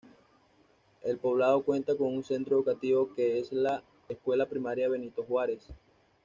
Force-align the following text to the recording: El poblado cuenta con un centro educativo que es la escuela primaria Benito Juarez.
El 1.03 1.19
poblado 1.19 1.61
cuenta 1.61 1.95
con 1.95 2.07
un 2.07 2.23
centro 2.23 2.55
educativo 2.57 3.13
que 3.13 3.37
es 3.37 3.53
la 3.53 3.83
escuela 4.09 4.47
primaria 4.49 4.89
Benito 4.89 5.21
Juarez. 5.21 5.61